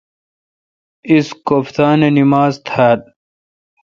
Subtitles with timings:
[1.11, 2.99] اس کوفتانہ نماز تھال۔